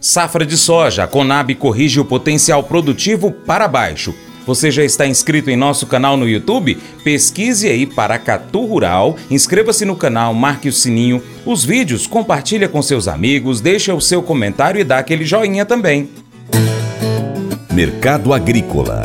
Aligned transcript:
Safra 0.00 0.46
de 0.46 0.56
soja, 0.56 1.04
a 1.04 1.06
Conab 1.08 1.54
corrige 1.56 1.98
o 1.98 2.04
potencial 2.04 2.62
produtivo 2.62 3.32
para 3.32 3.66
baixo. 3.66 4.14
Você 4.46 4.70
já 4.70 4.84
está 4.84 5.06
inscrito 5.06 5.50
em 5.50 5.56
nosso 5.56 5.86
canal 5.86 6.16
no 6.16 6.26
YouTube? 6.26 6.78
Pesquise 7.04 7.68
aí 7.68 7.84
Paracatu 7.84 8.64
Rural, 8.64 9.16
inscreva-se 9.30 9.84
no 9.84 9.96
canal, 9.96 10.32
marque 10.32 10.68
o 10.68 10.72
sininho, 10.72 11.22
os 11.44 11.64
vídeos, 11.64 12.06
compartilha 12.06 12.68
com 12.68 12.80
seus 12.80 13.08
amigos, 13.08 13.60
deixa 13.60 13.92
o 13.92 14.00
seu 14.00 14.22
comentário 14.22 14.80
e 14.80 14.84
dá 14.84 14.98
aquele 14.98 15.26
joinha 15.26 15.66
também. 15.66 16.08
Mercado 17.72 18.32
Agrícola 18.32 19.02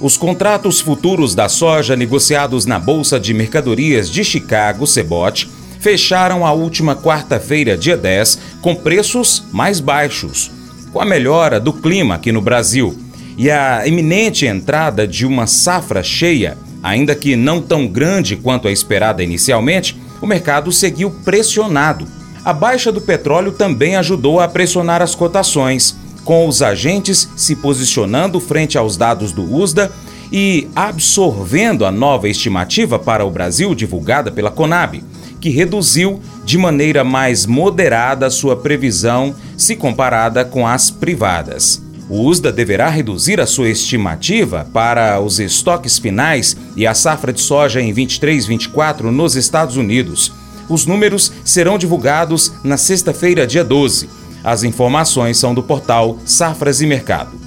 Os 0.00 0.16
contratos 0.16 0.80
futuros 0.80 1.34
da 1.34 1.48
soja 1.48 1.96
negociados 1.96 2.66
na 2.66 2.78
Bolsa 2.78 3.18
de 3.18 3.32
Mercadorias 3.32 4.10
de 4.10 4.22
Chicago, 4.22 4.86
Cebot, 4.86 5.48
fecharam 5.82 6.46
a 6.46 6.52
última 6.52 6.94
quarta-feira, 6.94 7.76
dia 7.76 7.96
10, 7.96 8.38
com 8.62 8.72
preços 8.72 9.42
mais 9.52 9.80
baixos. 9.80 10.48
Com 10.92 11.00
a 11.00 11.04
melhora 11.04 11.58
do 11.58 11.72
clima 11.72 12.14
aqui 12.14 12.30
no 12.30 12.40
Brasil 12.40 12.96
e 13.36 13.50
a 13.50 13.84
iminente 13.84 14.46
entrada 14.46 15.08
de 15.08 15.26
uma 15.26 15.48
safra 15.48 16.00
cheia, 16.00 16.56
ainda 16.82 17.16
que 17.16 17.34
não 17.34 17.60
tão 17.60 17.88
grande 17.88 18.36
quanto 18.36 18.68
a 18.68 18.72
esperada 18.72 19.24
inicialmente, 19.24 19.98
o 20.20 20.26
mercado 20.26 20.70
seguiu 20.70 21.10
pressionado. 21.24 22.06
A 22.44 22.52
baixa 22.52 22.92
do 22.92 23.00
petróleo 23.00 23.50
também 23.50 23.96
ajudou 23.96 24.38
a 24.38 24.46
pressionar 24.46 25.02
as 25.02 25.16
cotações 25.16 25.96
com 26.24 26.46
os 26.46 26.62
agentes 26.62 27.28
se 27.34 27.56
posicionando 27.56 28.38
frente 28.38 28.78
aos 28.78 28.96
dados 28.96 29.32
do 29.32 29.52
USDA 29.52 29.90
e 30.30 30.68
absorvendo 30.76 31.84
a 31.84 31.90
nova 31.90 32.28
estimativa 32.28 33.00
para 33.00 33.24
o 33.24 33.30
Brasil 33.30 33.74
divulgada 33.74 34.30
pela 34.30 34.50
Conab, 34.50 35.02
que 35.42 35.50
reduziu 35.50 36.22
de 36.42 36.56
maneira 36.56 37.04
mais 37.04 37.44
moderada 37.44 38.30
sua 38.30 38.56
previsão 38.56 39.34
se 39.58 39.76
comparada 39.76 40.42
com 40.42 40.66
as 40.66 40.90
privadas. 40.90 41.82
O 42.08 42.24
USDA 42.24 42.50
deverá 42.50 42.88
reduzir 42.88 43.42
a 43.42 43.46
sua 43.46 43.68
estimativa 43.68 44.66
para 44.72 45.20
os 45.20 45.38
estoques 45.38 45.98
finais 45.98 46.56
e 46.74 46.86
a 46.86 46.94
safra 46.94 47.30
de 47.30 47.42
soja 47.42 47.82
em 47.82 47.92
23-24 47.92 49.02
nos 49.10 49.36
Estados 49.36 49.76
Unidos. 49.76 50.32
Os 50.66 50.86
números 50.86 51.30
serão 51.44 51.76
divulgados 51.76 52.54
na 52.64 52.78
sexta-feira, 52.78 53.46
dia 53.46 53.62
12 53.62 54.22
as 54.44 54.64
informações 54.64 55.38
são 55.38 55.54
do 55.54 55.62
portal 55.62 56.18
Safras 56.24 56.80
e 56.80 56.86
Mercado. 56.86 57.38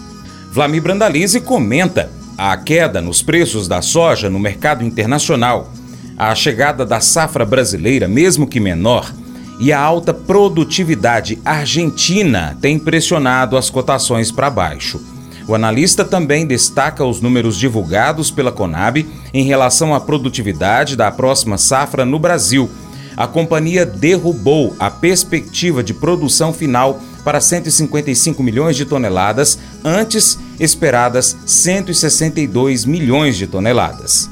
Vlamir 0.52 0.82
Brandalize 0.82 1.40
comenta 1.42 2.10
a 2.38 2.56
queda 2.56 3.02
nos 3.02 3.22
preços 3.22 3.68
da 3.68 3.82
soja 3.82 4.30
no 4.30 4.40
mercado 4.40 4.84
internacional, 4.84 5.72
a 6.18 6.34
chegada 6.34 6.86
da 6.86 7.00
safra 7.00 7.46
brasileira, 7.46 8.08
mesmo 8.08 8.48
que 8.48 8.60
menor, 8.60 9.14
e 9.60 9.72
a 9.72 9.80
alta 9.80 10.14
produtividade 10.14 11.40
argentina 11.46 12.58
tem 12.62 12.78
pressionado 12.78 13.58
as 13.58 13.70
cotações 13.70 14.32
para 14.32 14.50
baixo. 14.50 15.00
O 15.48 15.54
analista 15.54 16.04
também 16.04 16.46
destaca 16.46 17.06
os 17.06 17.22
números 17.22 17.58
divulgados 17.58 18.32
pela 18.32 18.52
Conab 18.52 19.06
em 19.34 19.44
relação 19.44 19.94
à 19.94 20.00
produtividade 20.00 20.96
da 20.96 21.12
próxima 21.12 21.58
safra 21.58 22.04
no 22.04 22.18
Brasil 22.18 22.70
a 23.18 23.28
companhia 23.28 23.86
derrubou 23.86 24.76
a 24.78 24.90
perspectiva 24.92 25.82
de 25.82 25.94
produção 25.94 26.52
final 26.52 27.00
para 27.24 27.40
155 27.40 28.44
milhões 28.44 28.76
de 28.76 28.86
toneladas, 28.86 29.58
antes 29.84 30.38
esperadas 30.60 31.36
162 31.46 32.86
milhões 32.86 33.38
de 33.38 33.48
toneladas. 33.48 34.30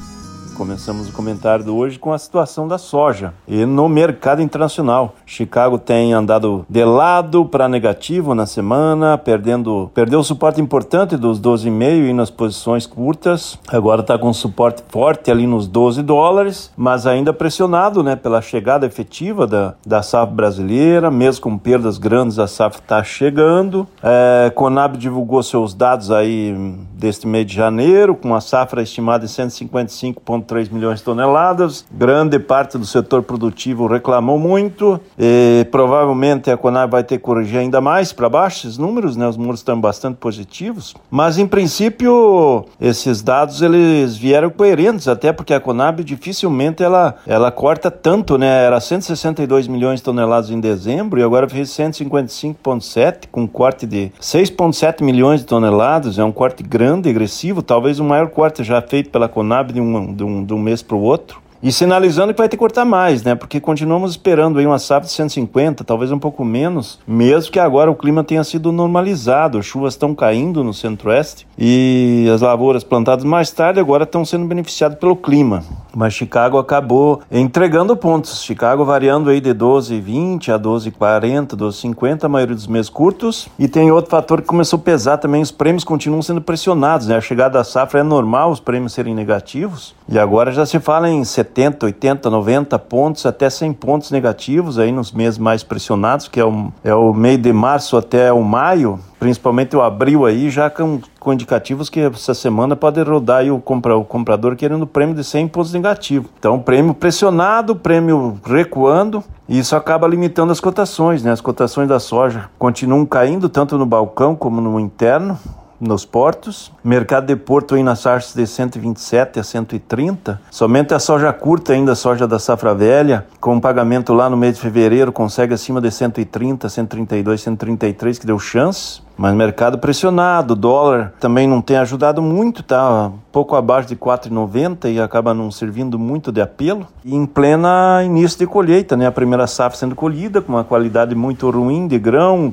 Começamos 0.54 1.08
o 1.08 1.12
comentário 1.12 1.64
de 1.64 1.70
hoje 1.70 1.98
com 1.98 2.12
a 2.12 2.18
situação 2.18 2.68
da 2.68 2.78
soja 2.78 3.34
e 3.46 3.66
no 3.66 3.88
mercado 3.88 4.40
internacional. 4.40 5.16
Chicago 5.26 5.78
tem 5.78 6.12
andado 6.12 6.64
de 6.68 6.84
lado 6.84 7.44
para 7.44 7.68
negativo 7.68 8.36
na 8.36 8.46
semana, 8.46 9.18
perdendo, 9.18 9.90
perdeu 9.92 10.20
o 10.20 10.24
suporte 10.24 10.60
importante 10.60 11.16
dos 11.16 11.40
12,5 11.40 12.08
e 12.08 12.12
nas 12.12 12.30
posições 12.30 12.86
curtas. 12.86 13.58
Agora 13.66 14.00
está 14.00 14.16
com 14.16 14.32
suporte 14.32 14.84
forte 14.88 15.28
ali 15.28 15.44
nos 15.44 15.66
12 15.66 16.02
dólares, 16.02 16.70
mas 16.76 17.04
ainda 17.04 17.32
pressionado, 17.32 18.04
né, 18.04 18.14
pela 18.14 18.40
chegada 18.40 18.86
efetiva 18.86 19.48
da, 19.48 19.74
da 19.84 20.02
safra 20.02 20.34
brasileira, 20.34 21.10
mesmo 21.10 21.42
com 21.42 21.58
perdas 21.58 21.98
grandes, 21.98 22.38
a 22.38 22.46
safra 22.46 22.80
está 22.80 23.02
chegando. 23.02 23.88
É, 24.00 24.52
Conab 24.54 24.96
divulgou 24.96 25.42
seus 25.42 25.74
dados 25.74 26.12
aí 26.12 26.54
deste 27.04 27.26
mês 27.26 27.46
de 27.46 27.54
janeiro, 27.54 28.14
com 28.14 28.34
a 28.34 28.40
safra 28.40 28.82
estimada 28.82 29.26
em 29.26 29.28
155,3 29.28 30.72
milhões 30.72 31.00
de 31.00 31.04
toneladas. 31.04 31.84
Grande 31.92 32.38
parte 32.38 32.78
do 32.78 32.86
setor 32.86 33.22
produtivo 33.22 33.86
reclamou 33.86 34.38
muito. 34.38 34.98
E 35.18 35.66
provavelmente 35.70 36.50
a 36.50 36.56
Conab 36.56 36.90
vai 36.92 37.04
ter 37.04 37.18
que 37.18 37.22
corrigir 37.22 37.58
ainda 37.58 37.78
mais 37.78 38.10
para 38.10 38.26
baixo 38.30 38.66
esses 38.66 38.78
números, 38.78 39.16
né? 39.16 39.28
Os 39.28 39.36
números 39.36 39.60
estão 39.60 39.78
bastante 39.78 40.16
positivos. 40.16 40.94
Mas, 41.10 41.36
em 41.36 41.46
princípio, 41.46 42.64
esses 42.80 43.20
dados 43.20 43.60
eles 43.60 44.16
vieram 44.16 44.48
coerentes, 44.48 45.06
até 45.06 45.30
porque 45.30 45.52
a 45.52 45.60
Conab 45.60 46.02
dificilmente 46.02 46.82
ela, 46.82 47.16
ela 47.26 47.50
corta 47.50 47.90
tanto, 47.90 48.38
né? 48.38 48.64
Era 48.64 48.80
162 48.80 49.68
milhões 49.68 50.00
de 50.00 50.04
toneladas 50.04 50.48
em 50.48 50.58
dezembro 50.58 51.20
e 51.20 51.22
agora 51.22 51.46
fez 51.50 51.68
155,7, 51.68 53.26
com 53.30 53.46
corte 53.46 53.86
de 53.86 54.10
6,7 54.18 55.02
milhões 55.02 55.40
de 55.40 55.46
toneladas. 55.46 56.18
É 56.18 56.24
um 56.24 56.32
corte 56.32 56.62
grande 56.62 56.93
grande, 56.94 57.08
agressivo, 57.08 57.62
talvez 57.62 57.98
o 57.98 58.04
maior 58.04 58.28
corte 58.28 58.62
já 58.62 58.80
feito 58.80 59.10
pela 59.10 59.28
Conab 59.28 59.72
de 59.72 59.80
um, 59.80 60.14
de 60.14 60.22
um, 60.22 60.44
de 60.44 60.54
um 60.54 60.58
mês 60.58 60.82
para 60.82 60.96
o 60.96 61.00
outro. 61.00 61.42
E 61.64 61.72
sinalizando 61.72 62.34
que 62.34 62.38
vai 62.38 62.46
ter 62.46 62.58
que 62.58 62.60
cortar 62.60 62.84
mais, 62.84 63.22
né? 63.22 63.34
Porque 63.34 63.58
continuamos 63.58 64.10
esperando 64.10 64.58
aí 64.58 64.66
uma 64.66 64.78
safra 64.78 65.06
de 65.06 65.12
150, 65.12 65.82
talvez 65.82 66.12
um 66.12 66.18
pouco 66.18 66.44
menos, 66.44 67.00
mesmo 67.06 67.50
que 67.50 67.58
agora 67.58 67.90
o 67.90 67.94
clima 67.94 68.22
tenha 68.22 68.44
sido 68.44 68.70
normalizado, 68.70 69.56
as 69.56 69.64
chuvas 69.64 69.94
estão 69.94 70.14
caindo 70.14 70.62
no 70.62 70.74
centro-oeste 70.74 71.46
e 71.56 72.28
as 72.34 72.42
lavouras 72.42 72.84
plantadas 72.84 73.24
mais 73.24 73.50
tarde 73.50 73.80
agora 73.80 74.04
estão 74.04 74.26
sendo 74.26 74.44
beneficiadas 74.44 74.98
pelo 74.98 75.16
clima. 75.16 75.64
Mas 75.96 76.12
Chicago 76.12 76.58
acabou 76.58 77.22
entregando 77.32 77.96
pontos. 77.96 78.42
Chicago 78.42 78.84
variando 78.84 79.30
aí 79.30 79.40
de 79.40 79.54
12,20 79.54 80.50
a 80.50 80.58
12,40, 80.58 81.56
12,50, 81.56 82.24
a 82.24 82.28
maioria 82.28 82.54
dos 82.54 82.66
meses 82.66 82.90
curtos. 82.90 83.48
E 83.58 83.68
tem 83.68 83.90
outro 83.90 84.10
fator 84.10 84.42
que 84.42 84.46
começou 84.46 84.78
a 84.78 84.82
pesar 84.82 85.16
também, 85.16 85.40
os 85.40 85.50
prêmios 85.50 85.84
continuam 85.84 86.20
sendo 86.20 86.42
pressionados, 86.42 87.06
né? 87.06 87.16
A 87.16 87.22
chegada 87.22 87.56
da 87.56 87.64
safra 87.64 88.00
é 88.00 88.02
normal 88.02 88.50
os 88.50 88.60
prêmios 88.60 88.92
serem 88.92 89.14
negativos. 89.14 89.94
E 90.08 90.18
agora 90.18 90.52
já 90.52 90.66
se 90.66 90.78
fala 90.78 91.08
em 91.08 91.24
70 91.24 91.74
70, 91.74 91.86
80, 91.86 92.30
90 92.30 92.78
pontos, 92.78 93.26
até 93.26 93.48
100 93.48 93.72
pontos 93.74 94.10
negativos 94.10 94.78
aí 94.78 94.92
nos 94.92 95.12
meses 95.12 95.38
mais 95.38 95.62
pressionados, 95.62 96.28
que 96.28 96.40
é 96.40 96.44
o, 96.44 96.72
é 96.82 96.94
o 96.94 97.12
meio 97.12 97.38
de 97.38 97.52
março 97.52 97.96
até 97.96 98.32
o 98.32 98.42
maio, 98.42 98.98
principalmente 99.18 99.76
o 99.76 99.82
abril 99.82 100.26
aí, 100.26 100.50
já 100.50 100.68
com, 100.70 101.00
com 101.18 101.32
indicativos 101.32 101.88
que 101.88 102.00
essa 102.00 102.34
semana 102.34 102.76
pode 102.76 103.00
rodar 103.02 103.38
aí 103.38 103.50
o, 103.50 103.58
compra, 103.60 103.96
o 103.96 104.04
comprador 104.04 104.56
querendo 104.56 104.86
prêmio 104.86 105.14
de 105.14 105.24
100 105.24 105.48
pontos 105.48 105.72
negativos. 105.72 106.30
Então, 106.38 106.58
prêmio 106.58 106.94
pressionado, 106.94 107.76
prêmio 107.76 108.38
recuando, 108.44 109.22
e 109.48 109.58
isso 109.58 109.74
acaba 109.76 110.06
limitando 110.06 110.52
as 110.52 110.60
cotações, 110.60 111.22
né? 111.22 111.30
As 111.30 111.40
cotações 111.40 111.88
da 111.88 112.00
soja 112.00 112.50
continuam 112.58 113.04
caindo 113.04 113.48
tanto 113.48 113.76
no 113.78 113.86
balcão 113.86 114.34
como 114.34 114.60
no 114.60 114.80
interno 114.80 115.38
nos 115.84 116.04
portos. 116.04 116.72
Mercado 116.82 117.26
de 117.26 117.36
Porto 117.36 117.74
aí 117.74 117.82
nas 117.82 118.04
de 118.34 118.46
127 118.46 119.40
a 119.40 119.44
130. 119.44 120.40
Somente 120.50 120.94
a 120.94 120.98
soja 120.98 121.32
curta 121.32 121.72
ainda, 121.72 121.92
a 121.92 121.96
soja 121.96 122.26
da 122.26 122.38
safra 122.38 122.74
velha, 122.74 123.26
com 123.40 123.60
pagamento 123.60 124.12
lá 124.12 124.28
no 124.28 124.36
mês 124.36 124.54
de 124.54 124.60
fevereiro, 124.60 125.12
consegue 125.12 125.54
acima 125.54 125.80
de 125.80 125.90
130, 125.90 126.68
132, 126.68 127.40
133, 127.40 128.18
que 128.18 128.26
deu 128.26 128.38
chance. 128.38 129.02
Mas 129.16 129.32
mercado 129.34 129.78
pressionado, 129.78 130.56
dólar 130.56 131.14
também 131.20 131.46
não 131.46 131.62
tem 131.62 131.76
ajudado 131.76 132.20
muito, 132.20 132.64
tá 132.64 133.12
pouco 133.30 133.54
abaixo 133.54 133.88
de 133.88 133.96
4,90 133.96 134.92
e 134.92 135.00
acaba 135.00 135.32
não 135.32 135.50
servindo 135.50 135.98
muito 135.98 136.32
de 136.32 136.40
apelo. 136.40 136.86
E 137.04 137.14
em 137.14 137.24
plena 137.24 138.02
início 138.04 138.38
de 138.40 138.46
colheita, 138.46 138.96
né? 138.96 139.06
A 139.06 139.12
primeira 139.12 139.46
safra 139.46 139.78
sendo 139.78 139.94
colhida 139.94 140.42
com 140.42 140.52
uma 140.52 140.64
qualidade 140.64 141.14
muito 141.14 141.48
ruim 141.48 141.86
de 141.86 141.98
grão, 141.98 142.52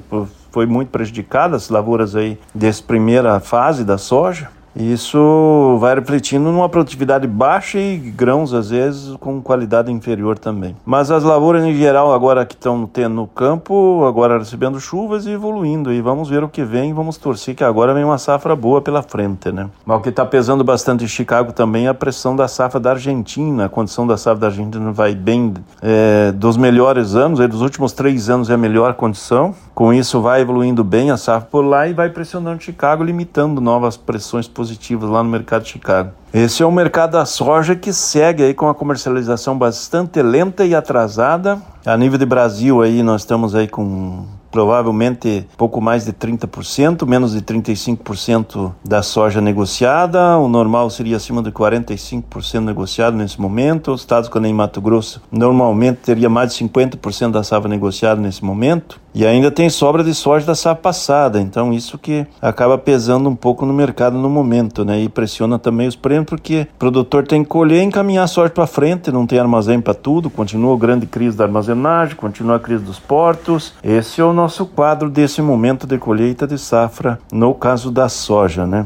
foi 0.51 0.65
muito 0.65 0.89
prejudicada 0.89 1.55
as 1.55 1.69
lavouras 1.69 2.15
aí 2.15 2.37
dessa 2.53 2.83
primeira 2.83 3.39
fase 3.39 3.83
da 3.83 3.97
soja. 3.97 4.49
Isso 4.75 5.77
vai 5.79 5.95
refletindo 5.95 6.51
numa 6.51 6.69
produtividade 6.69 7.27
baixa 7.27 7.77
e 7.79 7.97
grãos, 7.97 8.53
às 8.53 8.69
vezes, 8.69 9.15
com 9.17 9.41
qualidade 9.41 9.91
inferior 9.91 10.39
também. 10.39 10.75
Mas 10.85 11.11
as 11.11 11.23
lavouras, 11.23 11.63
em 11.63 11.73
geral, 11.75 12.13
agora 12.13 12.45
que 12.45 12.55
estão 12.55 12.85
tendo 12.85 13.15
no 13.15 13.27
campo, 13.27 14.05
agora 14.07 14.39
recebendo 14.39 14.79
chuvas 14.79 15.25
e 15.25 15.31
evoluindo. 15.31 15.91
E 15.91 16.01
vamos 16.01 16.29
ver 16.29 16.43
o 16.43 16.49
que 16.49 16.63
vem. 16.63 16.93
Vamos 16.93 17.17
torcer 17.17 17.55
que 17.55 17.63
agora 17.63 17.93
vem 17.93 18.03
uma 18.03 18.17
safra 18.17 18.55
boa 18.55 18.81
pela 18.81 19.01
frente, 19.01 19.51
né? 19.51 19.69
Mas 19.85 19.97
o 19.97 20.01
que 20.01 20.09
está 20.09 20.25
pesando 20.25 20.63
bastante 20.63 21.03
em 21.03 21.07
Chicago 21.07 21.51
também 21.51 21.87
é 21.87 21.89
a 21.89 21.93
pressão 21.93 22.35
da 22.35 22.47
safra 22.47 22.79
da 22.79 22.91
Argentina. 22.91 23.65
A 23.65 23.69
condição 23.69 24.07
da 24.07 24.17
safra 24.17 24.39
da 24.39 24.47
Argentina 24.47 24.91
vai 24.91 25.13
bem 25.13 25.53
é, 25.81 26.31
dos 26.31 26.55
melhores 26.55 27.15
anos. 27.15 27.39
Aí, 27.39 27.47
dos 27.47 27.61
últimos 27.61 27.91
três 27.91 28.29
anos 28.29 28.49
é 28.49 28.53
a 28.53 28.57
melhor 28.57 28.93
condição. 28.93 29.53
Com 29.73 29.93
isso, 29.93 30.21
vai 30.21 30.41
evoluindo 30.41 30.83
bem 30.83 31.11
a 31.11 31.17
safra 31.17 31.47
por 31.49 31.65
lá 31.65 31.87
e 31.87 31.93
vai 31.93 32.09
pressionando 32.09 32.61
Chicago, 32.61 33.03
limitando 33.03 33.59
novas 33.59 33.97
pressões 33.97 34.47
positivas 34.61 35.09
lá 35.09 35.23
no 35.23 35.29
mercado 35.29 35.63
de 35.63 35.69
Chicago. 35.69 36.11
Esse 36.31 36.61
é 36.61 36.65
o 36.65 36.71
mercado 36.71 37.13
da 37.13 37.25
soja 37.25 37.75
que 37.75 37.91
segue 37.91 38.43
aí 38.43 38.53
com 38.53 38.69
a 38.69 38.75
comercialização 38.75 39.57
bastante 39.57 40.21
lenta 40.21 40.63
e 40.63 40.75
atrasada. 40.75 41.59
A 41.83 41.97
nível 41.97 42.19
de 42.19 42.27
Brasil 42.27 42.81
aí 42.81 43.01
nós 43.01 43.21
estamos 43.21 43.55
aí 43.55 43.67
com 43.67 44.23
provavelmente 44.51 45.47
pouco 45.57 45.81
mais 45.81 46.05
de 46.05 46.13
30%, 46.13 47.07
menos 47.07 47.31
de 47.31 47.41
35% 47.41 48.71
da 48.83 49.01
soja 49.01 49.41
negociada. 49.41 50.37
O 50.37 50.47
normal 50.47 50.89
seria 50.89 51.17
acima 51.17 51.41
de 51.41 51.51
45% 51.51 52.59
negociado 52.59 53.15
nesse 53.15 53.39
momento. 53.39 53.93
Os 53.93 54.01
estados 54.01 54.29
como 54.29 54.45
em 54.45 54.53
Mato 54.53 54.81
Grosso 54.81 55.21
normalmente 55.31 55.99
teria 55.99 56.29
mais 56.29 56.53
de 56.53 56.63
50% 56.63 57.31
da 57.31 57.43
safra 57.43 57.69
negociada 57.69 58.21
nesse 58.21 58.43
momento. 58.43 58.99
E 59.13 59.25
ainda 59.25 59.51
tem 59.51 59.69
sobra 59.69 60.03
de 60.03 60.13
soja 60.13 60.45
da 60.45 60.55
safra 60.55 60.81
passada, 60.81 61.41
então 61.41 61.73
isso 61.73 61.97
que 61.97 62.25
acaba 62.41 62.77
pesando 62.77 63.29
um 63.29 63.35
pouco 63.35 63.65
no 63.65 63.73
mercado 63.73 64.17
no 64.17 64.29
momento, 64.29 64.85
né? 64.85 65.01
E 65.01 65.09
pressiona 65.09 65.59
também 65.59 65.87
os 65.87 65.95
prêmios 65.95 66.25
porque 66.25 66.67
o 66.75 66.79
produtor 66.79 67.27
tem 67.27 67.43
que 67.43 67.49
colher 67.49 67.81
e 67.81 67.85
encaminhar 67.85 68.23
a 68.23 68.27
soja 68.27 68.49
para 68.49 68.65
frente, 68.65 69.11
não 69.11 69.27
tem 69.27 69.37
armazém 69.37 69.81
para 69.81 69.93
tudo, 69.93 70.29
continua 70.29 70.73
a 70.73 70.79
grande 70.79 71.05
crise 71.05 71.35
da 71.35 71.43
armazenagem, 71.43 72.15
continua 72.15 72.55
a 72.55 72.59
crise 72.59 72.83
dos 72.83 72.99
portos. 72.99 73.73
Esse 73.83 74.21
é 74.21 74.23
o 74.23 74.33
nosso 74.33 74.65
quadro 74.65 75.09
desse 75.09 75.41
momento 75.41 75.85
de 75.85 75.97
colheita 75.97 76.47
de 76.47 76.57
safra, 76.57 77.19
no 77.31 77.53
caso 77.53 77.91
da 77.91 78.07
soja, 78.07 78.65
né? 78.65 78.85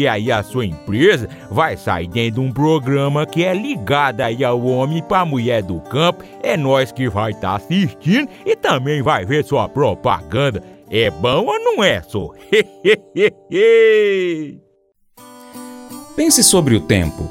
porque 0.00 0.06
aí 0.06 0.32
a 0.32 0.42
sua 0.42 0.64
empresa 0.64 1.28
vai 1.50 1.76
sair 1.76 2.08
dentro 2.08 2.40
de 2.40 2.48
um 2.48 2.50
programa 2.50 3.26
que 3.26 3.44
é 3.44 3.52
ligado 3.52 4.22
aí 4.22 4.42
ao 4.42 4.64
homem 4.64 5.02
para 5.02 5.20
a 5.20 5.26
mulher 5.26 5.62
do 5.62 5.78
campo. 5.78 6.24
É 6.42 6.56
nós 6.56 6.90
que 6.90 7.06
vai 7.06 7.32
estar 7.32 7.50
tá 7.50 7.56
assistindo 7.56 8.26
e 8.46 8.56
também 8.56 9.02
vai 9.02 9.26
ver 9.26 9.44
sua 9.44 9.68
propaganda. 9.68 10.62
É 10.88 11.10
bom 11.10 11.44
ou 11.44 11.58
não 11.58 11.84
é, 11.84 12.00
só? 12.00 12.30
Pense 16.16 16.42
sobre 16.42 16.76
o 16.76 16.80
tempo. 16.80 17.28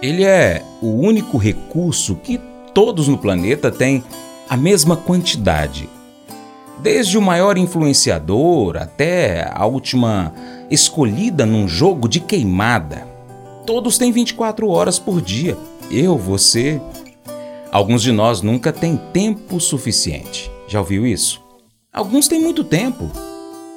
Ele 0.00 0.24
é 0.24 0.62
o 0.80 0.86
único 0.86 1.36
recurso 1.36 2.16
que 2.16 2.40
todos 2.72 3.06
no 3.06 3.18
planeta 3.18 3.70
têm 3.70 4.02
a 4.48 4.56
mesma 4.56 4.96
quantidade. 4.96 5.90
Desde 6.78 7.18
o 7.18 7.22
maior 7.22 7.58
influenciador 7.58 8.78
até 8.78 9.46
a 9.52 9.66
última 9.66 10.32
escolhida 10.72 11.44
num 11.44 11.68
jogo 11.68 12.08
de 12.08 12.18
queimada. 12.18 13.06
Todos 13.66 13.98
têm 13.98 14.10
24 14.10 14.68
horas 14.68 14.98
por 14.98 15.20
dia. 15.20 15.56
Eu, 15.90 16.16
você. 16.16 16.80
Alguns 17.70 18.02
de 18.02 18.10
nós 18.10 18.42
nunca 18.42 18.72
têm 18.72 18.96
tempo 19.12 19.60
suficiente. 19.60 20.50
Já 20.66 20.80
ouviu 20.80 21.06
isso? 21.06 21.40
Alguns 21.92 22.26
têm 22.26 22.40
muito 22.40 22.64
tempo. 22.64 23.10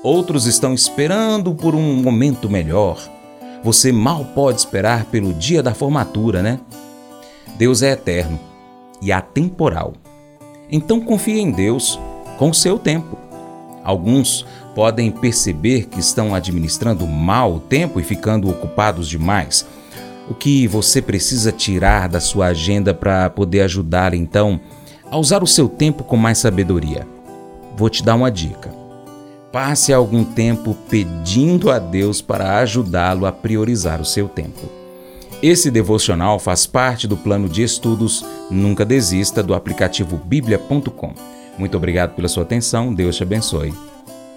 Outros 0.01 0.45
estão 0.45 0.73
esperando 0.73 1.53
por 1.53 1.75
um 1.75 2.01
momento 2.01 2.49
melhor. 2.49 2.97
Você 3.63 3.91
mal 3.91 4.23
pode 4.33 4.59
esperar 4.59 5.05
pelo 5.05 5.33
dia 5.33 5.61
da 5.61 5.73
formatura, 5.73 6.41
né? 6.41 6.59
Deus 7.57 7.81
é 7.81 7.91
eterno 7.91 8.39
e 9.01 9.11
atemporal. 9.11 9.93
Então 10.71 11.01
confie 11.01 11.39
em 11.39 11.51
Deus 11.51 11.99
com 12.37 12.49
o 12.49 12.53
seu 12.53 12.77
tempo. 12.77 13.17
Alguns 13.83 14.45
podem 14.75 15.09
perceber 15.09 15.85
que 15.85 15.99
estão 15.99 16.35
administrando 16.35 17.07
mal 17.07 17.55
o 17.55 17.59
tempo 17.59 17.99
e 17.99 18.03
ficando 18.03 18.49
ocupados 18.49 19.07
demais. 19.07 19.65
O 20.29 20.33
que 20.33 20.67
você 20.67 21.01
precisa 21.01 21.51
tirar 21.51 22.09
da 22.09 22.19
sua 22.19 22.47
agenda 22.47 22.93
para 22.93 23.29
poder 23.29 23.61
ajudar 23.61 24.13
então 24.13 24.59
a 25.09 25.17
usar 25.17 25.41
o 25.41 25.47
seu 25.47 25.69
tempo 25.69 26.03
com 26.03 26.17
mais 26.17 26.39
sabedoria? 26.39 27.07
Vou 27.77 27.89
te 27.89 28.03
dar 28.03 28.15
uma 28.15 28.29
dica. 28.29 28.69
Passe 29.51 29.93
algum 29.93 30.25
tempo 30.25 30.75
pedindo 30.89 31.71
a 31.71 31.79
Deus 31.79 32.21
para 32.21 32.59
ajudá-lo 32.59 33.25
a 33.25 33.31
priorizar 33.31 34.01
o 34.01 34.05
seu 34.05 34.27
tempo. 34.27 34.69
Esse 35.41 35.71
devocional 35.71 36.39
faz 36.39 36.65
parte 36.65 37.07
do 37.07 37.15
plano 37.15 37.47
de 37.47 37.63
estudos 37.63 38.25
Nunca 38.49 38.83
Desista 38.83 39.41
do 39.41 39.53
aplicativo 39.53 40.17
bíblia.com. 40.17 41.13
Muito 41.57 41.77
obrigado 41.77 42.15
pela 42.15 42.27
sua 42.27 42.43
atenção, 42.43 42.93
Deus 42.93 43.15
te 43.15 43.23
abençoe. 43.23 43.94